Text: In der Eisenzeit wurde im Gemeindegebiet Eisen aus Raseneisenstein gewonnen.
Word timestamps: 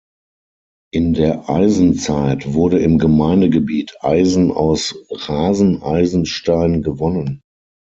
In 0.91 1.13
der 1.13 1.47
Eisenzeit 1.47 2.55
wurde 2.55 2.79
im 2.79 2.97
Gemeindegebiet 2.97 3.97
Eisen 4.01 4.51
aus 4.51 4.95
Raseneisenstein 5.11 6.81
gewonnen. 6.81 7.41